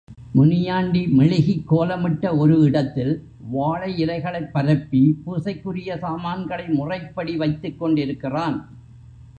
முனியாண்டி 0.33 1.07
மெழுகிக் 1.07 1.65
கோலமிடப்பட்ட 1.71 2.37
ஒரு 2.37 2.59
இடத்தில் 2.59 3.11
வாழை 3.51 4.03
இலைகளைப்பரப்பி 4.05 5.13
பூசைக்குரிய 5.25 5.97
சாமான்களை 5.97 6.67
முறைப்படி 6.67 7.37
வைத்துக்கொண்டிருக்கிறான். 7.37 8.57